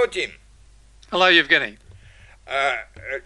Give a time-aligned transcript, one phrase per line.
[0.00, 0.30] Hello, Tim.
[1.10, 1.76] Hello, Evgeny.
[2.48, 3.18] Uh, uh,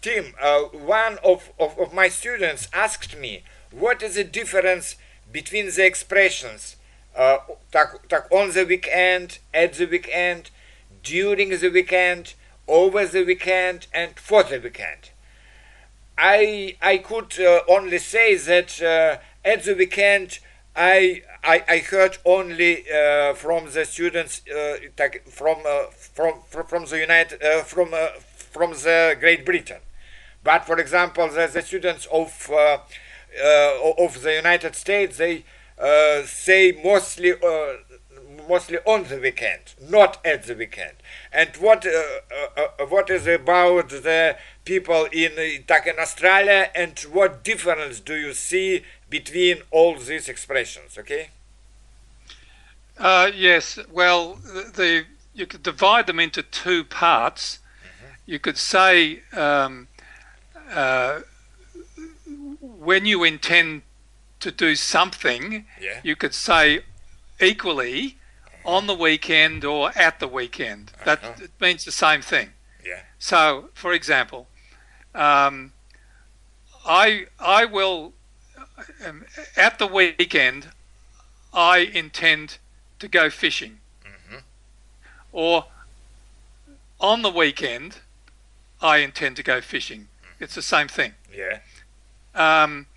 [0.00, 4.96] Tim, uh, one of, of, of my students asked me what is the difference
[5.30, 6.74] between the expressions
[7.16, 7.38] uh,
[7.70, 10.50] так, так, on the weekend, at the weekend,
[11.04, 12.34] during the weekend,
[12.66, 15.10] over the weekend, and for the weekend.
[16.18, 19.18] I, I could uh, only say that uh,
[19.48, 20.40] at the weekend
[20.77, 24.77] I, I, I heard only uh, from the students uh,
[25.27, 26.33] from, uh, from,
[26.67, 27.93] from the United from
[28.57, 29.81] from the Great Britain.
[30.43, 32.77] But for example, the, the students of uh,
[33.43, 35.43] uh, of the United States they
[35.79, 37.33] uh, say mostly
[38.47, 40.93] mostly on the weekend, not at the weekend.
[41.31, 42.01] And what uh,
[42.57, 45.63] uh, what is about the people in in
[45.99, 50.97] Australia, and what difference do you see between all these expressions?
[50.97, 51.29] Okay.
[52.97, 53.77] Uh, yes.
[53.91, 55.05] Well, the, the,
[55.35, 57.59] you could divide them into two parts.
[57.59, 58.13] Mm-hmm.
[58.25, 59.87] You could say um,
[60.71, 61.19] uh,
[62.59, 63.83] when you intend
[64.39, 65.99] to do something, yeah.
[66.03, 66.81] you could say
[67.39, 68.17] equally
[68.67, 70.91] on the weekend or at the weekend.
[71.05, 71.47] That uh-huh.
[71.59, 72.49] means the same thing.
[72.85, 72.99] Yeah.
[73.17, 74.47] So, for example,
[75.15, 75.71] um,
[76.85, 78.13] I I will
[79.03, 80.67] um, at the weekend
[81.53, 82.59] I intend
[82.99, 84.37] to go fishing, mm-hmm.
[85.31, 85.65] or
[86.99, 87.99] on the weekend
[88.81, 90.01] I intend to go fishing.
[90.01, 90.43] Mm-hmm.
[90.43, 91.13] It's the same thing.
[91.35, 91.59] Yeah.
[92.35, 92.87] Um,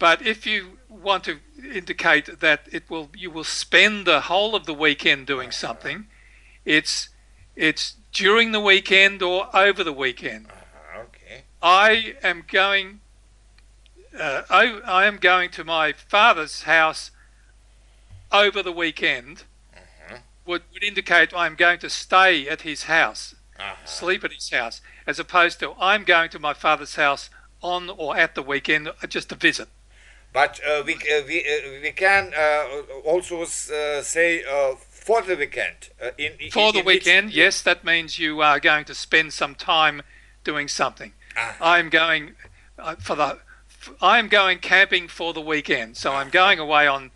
[0.00, 1.38] but if you want to
[1.72, 6.06] indicate that it will, you will spend the whole of the weekend doing something.
[6.64, 7.10] It's
[7.54, 10.46] it's during the weekend or over the weekend.
[10.46, 11.42] Uh-huh, okay.
[11.62, 13.00] I am going.
[14.18, 17.10] Uh, I, I am going to my father's house
[18.32, 19.44] over the weekend.
[19.76, 20.16] Uh-huh.
[20.46, 23.84] Would, would indicate I'm going to stay at his house, uh-huh.
[23.84, 27.28] sleep at his house, as opposed to I'm going to my father's house
[27.62, 29.68] on or at the weekend uh, just to visit.
[30.32, 32.64] But uh, we, uh, we, uh, we can uh,
[33.04, 34.42] also uh, say
[34.88, 35.90] for the weekend.
[36.18, 39.54] In, for in, the in weekend, yes, that means you are going to spend some
[39.54, 40.02] time
[40.44, 41.12] doing something.
[41.36, 41.56] Ah.
[41.60, 42.34] I'm going
[43.00, 43.38] for the.
[44.00, 47.10] I'm going camping for the weekend, so I'm going away on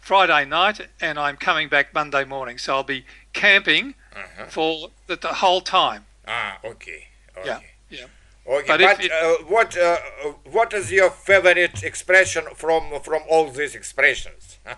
[0.00, 2.58] Friday night and I'm coming back Monday morning.
[2.58, 4.46] So I'll be camping uh-huh.
[4.48, 6.06] for the, the, whole time.
[6.26, 7.08] Ah, okay.
[7.36, 7.46] okay.
[7.46, 8.06] Yeah, yeah.
[8.46, 9.98] Okay, but, but uh, what uh,
[10.50, 14.58] what is your favorite expression from from all these expressions?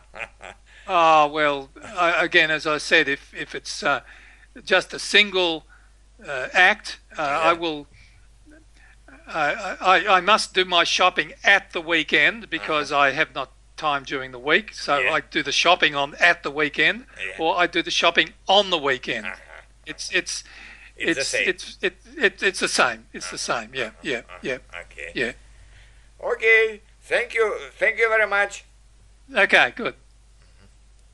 [0.87, 4.01] Ah, well, I, again, as I said, if if it's uh,
[4.65, 5.65] just a single
[6.27, 7.39] uh, act, uh, yeah.
[7.39, 7.87] I will.
[9.29, 13.01] I, I must do my shopping at the weekend because uh-huh.
[13.01, 14.75] I have not time during the week.
[14.75, 15.13] So yeah.
[15.13, 17.43] I do the shopping on at the weekend, yeah.
[17.43, 19.27] or I do the shopping on the weekend.
[19.27, 19.37] Uh-huh.
[19.87, 20.45] It's it's
[20.97, 23.07] it's, it's it's it, it, it's the same.
[23.13, 23.71] It's the same.
[23.75, 23.99] Yeah, uh-huh.
[24.03, 24.59] yeah, yeah.
[24.83, 25.13] Okay.
[25.15, 25.33] Yeah.
[26.23, 26.81] Okay.
[27.03, 27.57] Thank you.
[27.79, 28.65] Thank you very much.
[29.35, 29.73] Okay.
[29.75, 29.95] Good.